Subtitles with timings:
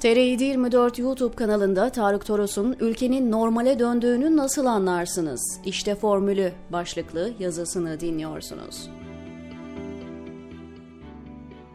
[0.00, 5.60] TR724 YouTube kanalında Tarık Toros'un ülkenin normale döndüğünü nasıl anlarsınız?
[5.64, 8.90] İşte formülü başlıklı yazısını dinliyorsunuz.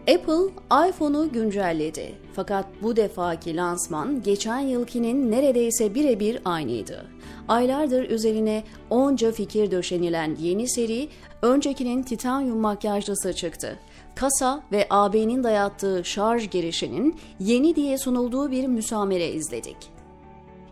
[0.00, 0.52] Apple
[0.88, 2.14] iPhone'u güncelledi.
[2.32, 7.06] Fakat bu defaki lansman geçen yılkinin neredeyse birebir aynıydı.
[7.48, 11.08] Aylardır üzerine onca fikir döşenilen yeni seri
[11.42, 13.78] öncekinin titanyum makyajlısı çıktı.
[14.14, 19.76] Kasa ve AB'nin dayattığı şarj girişinin yeni diye sunulduğu bir müsamere izledik.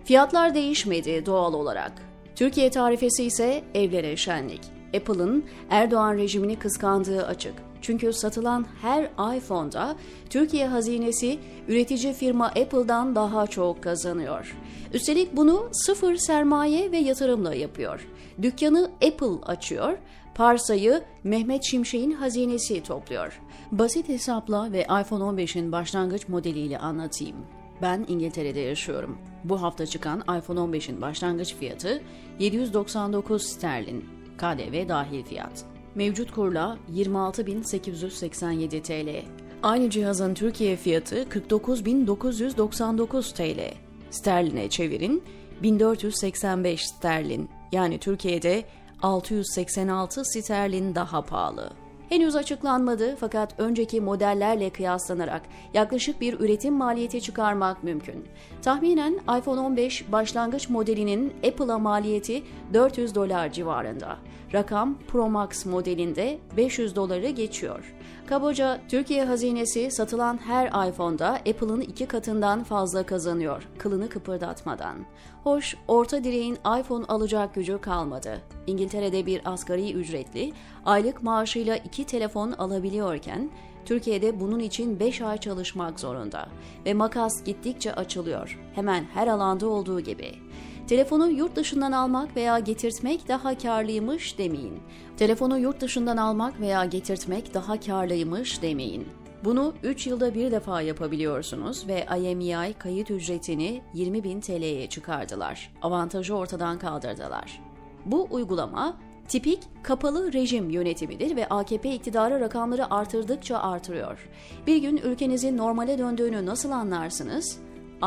[0.04, 1.92] Fiyatlar değişmedi doğal olarak.
[2.36, 4.60] Türkiye tarifesi ise evlere şenlik.
[4.96, 7.67] Apple'ın Erdoğan rejimini kıskandığı açık.
[7.82, 9.96] Çünkü satılan her iPhone'da
[10.30, 11.38] Türkiye hazinesi
[11.68, 14.56] üretici firma Apple'dan daha çok kazanıyor.
[14.94, 18.08] Üstelik bunu sıfır sermaye ve yatırımla yapıyor.
[18.42, 19.98] Dükkanı Apple açıyor,
[20.34, 23.40] parsayı Mehmet Şimşek'in hazinesi topluyor.
[23.72, 27.36] Basit hesapla ve iPhone 15'in başlangıç modeliyle anlatayım.
[27.82, 29.18] Ben İngiltere'de yaşıyorum.
[29.44, 32.02] Bu hafta çıkan iPhone 15'in başlangıç fiyatı
[32.38, 34.04] 799 sterlin,
[34.38, 35.77] KDV dahil fiyat.
[35.98, 39.22] Mevcut kurla 26.887 TL.
[39.62, 43.74] Aynı cihazın Türkiye fiyatı 49.999 TL.
[44.10, 45.22] Sterline çevirin
[45.62, 47.48] 1485 sterlin.
[47.72, 48.64] Yani Türkiye'de
[49.02, 51.70] 686 sterlin daha pahalı.
[52.08, 55.42] Henüz açıklanmadı fakat önceki modellerle kıyaslanarak
[55.74, 58.24] yaklaşık bir üretim maliyeti çıkarmak mümkün.
[58.62, 62.42] Tahminen iPhone 15 başlangıç modelinin Apple'a maliyeti
[62.74, 64.16] 400 dolar civarında.
[64.52, 67.94] Rakam Pro Max modelinde 500 doları geçiyor.
[68.26, 74.96] Kabaca Türkiye hazinesi satılan her iPhone'da Apple'ın iki katından fazla kazanıyor, kılını kıpırdatmadan.
[75.44, 78.40] Hoş, orta direğin iPhone alacak gücü kalmadı.
[78.66, 80.52] İngiltere'de bir asgari ücretli,
[80.88, 83.50] aylık maaşıyla iki telefon alabiliyorken,
[83.84, 86.48] Türkiye'de bunun için 5 ay çalışmak zorunda
[86.86, 88.58] ve makas gittikçe açılıyor.
[88.74, 90.32] Hemen her alanda olduğu gibi.
[90.88, 94.80] Telefonu yurt dışından almak veya getirtmek daha karlıymış demeyin.
[95.16, 99.08] Telefonu yurt dışından almak veya getirtmek daha karlıymış demeyin.
[99.44, 105.72] Bunu 3 yılda bir defa yapabiliyorsunuz ve IMEI kayıt ücretini 20 bin TL'ye çıkardılar.
[105.82, 107.60] Avantajı ortadan kaldırdılar.
[108.06, 108.96] Bu uygulama
[109.28, 114.28] tipik kapalı rejim yönetimidir ve AKP iktidarı rakamları artırdıkça artırıyor.
[114.66, 117.58] Bir gün ülkenizin normale döndüğünü nasıl anlarsınız?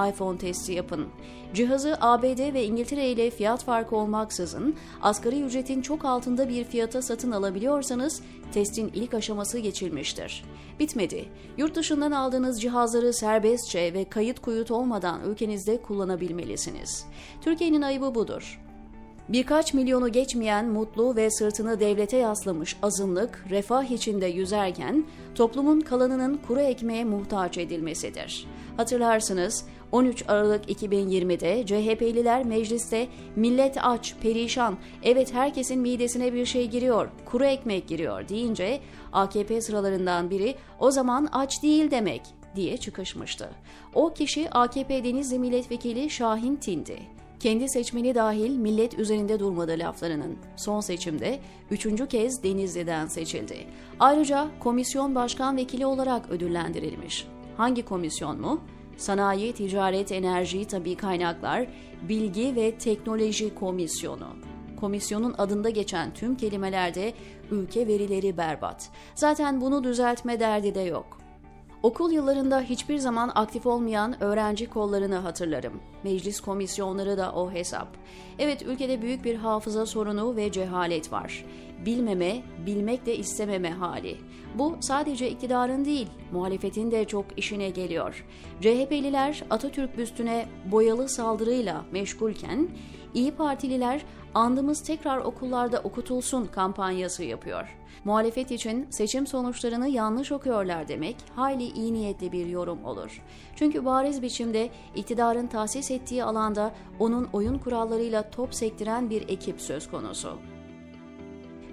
[0.09, 1.07] iPhone testi yapın.
[1.53, 7.31] Cihazı ABD ve İngiltere ile fiyat farkı olmaksızın asgari ücretin çok altında bir fiyata satın
[7.31, 8.21] alabiliyorsanız
[8.53, 10.43] testin ilk aşaması geçilmiştir.
[10.79, 11.25] Bitmedi.
[11.57, 17.05] Yurt dışından aldığınız cihazları serbestçe ve kayıt kuyut olmadan ülkenizde kullanabilmelisiniz.
[17.41, 18.61] Türkiye'nin ayıbı budur.
[19.29, 25.05] Birkaç milyonu geçmeyen mutlu ve sırtını devlete yaslamış azınlık refah içinde yüzerken
[25.35, 28.47] toplumun kalanının kuru ekmeğe muhtaç edilmesidir.
[28.77, 37.09] Hatırlarsınız 13 Aralık 2020'de CHP'liler mecliste millet aç, perişan, evet herkesin midesine bir şey giriyor,
[37.25, 38.79] kuru ekmek giriyor deyince
[39.13, 42.21] AKP sıralarından biri o zaman aç değil demek
[42.55, 43.49] diye çıkışmıştı.
[43.93, 47.20] O kişi AKP Denizli Milletvekili Şahin Tindi.
[47.41, 50.37] Kendi seçmeni dahil millet üzerinde durmadı laflarının.
[50.55, 51.39] Son seçimde
[51.71, 53.57] üçüncü kez Denizli'den seçildi.
[53.99, 57.27] Ayrıca komisyon başkan vekili olarak ödüllendirilmiş.
[57.57, 58.61] Hangi komisyon mu?
[58.97, 61.67] Sanayi, Ticaret, Enerji, Tabi Kaynaklar,
[62.09, 64.27] Bilgi ve Teknoloji Komisyonu.
[64.79, 67.13] Komisyonun adında geçen tüm kelimelerde
[67.51, 68.89] ülke verileri berbat.
[69.15, 71.20] Zaten bunu düzeltme derdi de yok.
[71.83, 75.81] Okul yıllarında hiçbir zaman aktif olmayan öğrenci kollarını hatırlarım.
[76.03, 77.87] Meclis komisyonları da o hesap.
[78.39, 81.45] Evet ülkede büyük bir hafıza sorunu ve cehalet var.
[81.85, 84.17] Bilmeme, bilmek de istememe hali.
[84.55, 88.25] Bu sadece iktidarın değil, muhalefetin de çok işine geliyor.
[88.61, 92.67] CHP'liler Atatürk büstüne boyalı saldırıyla meşgulken,
[93.13, 94.01] İyi Partililer
[94.33, 97.77] andımız tekrar okullarda okutulsun kampanyası yapıyor.
[98.03, 103.21] Muhalefet için seçim sonuçlarını yanlış okuyorlar demek hayli iyi niyetli bir yorum olur.
[103.55, 109.91] Çünkü bariz biçimde iktidarın tahsis ettiği alanda onun oyun kurallarıyla top sektiren bir ekip söz
[109.91, 110.50] konusu.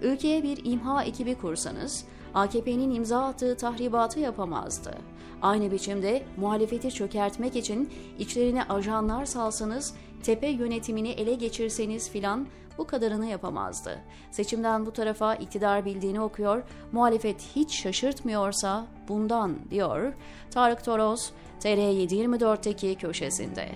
[0.03, 2.05] Ülkeye bir imha ekibi kursanız
[2.35, 4.99] AKP'nin imza attığı tahribatı yapamazdı.
[5.43, 12.47] Aynı biçimde muhalefeti çökertmek için içlerine ajanlar salsanız, tepe yönetimini ele geçirseniz filan
[12.79, 13.99] bu kadarını yapamazdı.
[14.31, 16.63] Seçimden bu tarafa iktidar bildiğini okuyor,
[16.93, 20.13] muhalefet hiç şaşırtmıyorsa bundan diyor
[20.51, 21.31] Tarık Toros
[21.61, 23.69] TR724'teki köşesinde.